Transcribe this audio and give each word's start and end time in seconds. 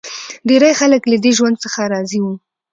ډېری 0.47 0.71
خلک 0.79 1.01
له 1.11 1.17
دې 1.23 1.31
ژوند 1.37 1.55
څخه 1.63 1.79
راضي 1.93 2.19
وو 2.21 2.33